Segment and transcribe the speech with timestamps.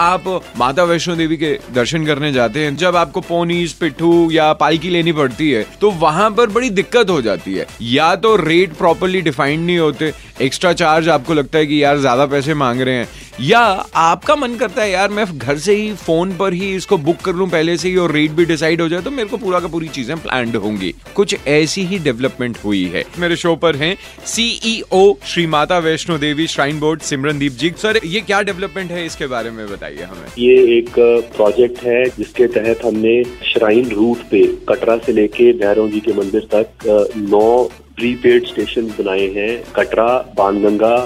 [0.00, 0.24] आप
[0.58, 5.12] माता वैष्णो देवी के दर्शन करने जाते हैं, जब आपको पोनीस, पिट्ठू या पालकी लेनी
[5.12, 9.64] पड़ती है तो वहाँ पर बड़ी दिक्कत हो जाती है। या तो रेट प्रॉपरली डिफाइंड
[9.66, 13.08] नहीं होते एक्स्ट्रा चार्ज आपको लगता है कि यार ज़्यादा पैसे मांग रहे हैं
[13.40, 13.60] या
[13.94, 17.34] आपका मन करता है, यार, मैं घर से ही, फ़ोन पर ही इसको बुक कर
[17.34, 19.68] लूँ पहले से ही और रेट भी डिसाइड हो जाए तो मेरे को पूरा का
[19.68, 25.02] पूरी चीज़ें प्लान होंगी। कुछ ऐसी ही डेवलपमेंट हुई है। मेरे शो पर हैं CEO
[25.26, 29.50] Shri Mata Vaishno Devi shrine board Simrandeep ji sir ये क्या डेवलपमेंट है इसके बारे
[29.50, 30.90] में बताइए हमें। ये एक
[31.36, 33.22] प्रोजेक्ट है जिसके तहत हमने
[33.52, 37.64] श्राइन रूट पे, कटरा से लेके भैरव जी के मंदिर तक नौ
[37.96, 40.06] प्रीपेड स्टेशन बनाए हैं। Katra,
[40.36, 40.96] Banganga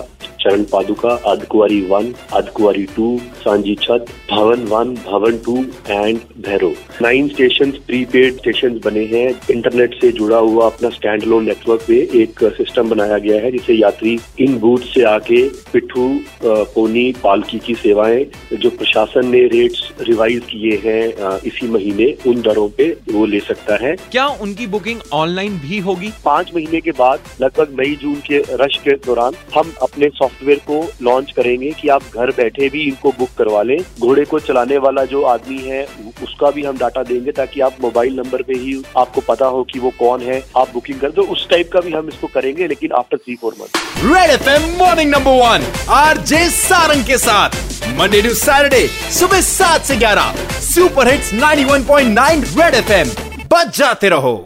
[0.41, 5.57] Charan Paduka Ardhkuwari one Ardhkuwari two Sanji Chhat Bhawan one Bhawan two
[5.91, 6.73] and Bhairav.
[7.03, 11.99] Nine station prepaid station बने हैं। इंटरनेट से जुड़ा हुआ अपना स्टैंड लोन नेटवर्क पे
[12.23, 16.09] एक सिस्टम बनाया गया है जिसे यात्री इन बूथ से आके पिट्ठू
[16.45, 22.69] पोनी पालकी की सेवाएँ जो प्रशासन ने रेट्स रिवाइज किए हैं इसी महीने उन दरों
[22.77, 26.11] पे वो ले सकता है। क्या उनकी बुकिंग ऑनलाइन भी होगी?
[26.25, 30.79] पाँच महीने के बाद लगभग मई जून के रश के दौरान हम अपने सॉफ्टवेयर को
[31.03, 35.05] लॉन्च करेंगे कि आप घर बैठे भी इनको बुक करवा लें। घोड़े को चलाने वाला
[35.05, 35.83] जो आदमी है,
[36.23, 39.79] उसका भी हम डाटा देंगे ताकि आप मोबाइल नंबर पे ही आपको पता हो कि
[39.79, 42.93] वो कौन है। आप बुकिंग कर दो, उस टाइप का भी हम इसको करेंगे, लेकिन
[42.93, 47.57] after three four month red F M morning number one R J Sarang के साथ।
[47.99, 53.11] मंडे टू सैटरडे सुबह सात से ग्यारह। सुपर हिट्स 91.9 रेड एफएम
[53.53, 54.37] बच जाते रहो।